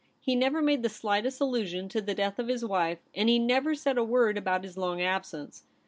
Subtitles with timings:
[0.19, 3.75] He never made the slightest allusion to the death of his wife, and he never
[3.75, 5.63] said a word about his long absence.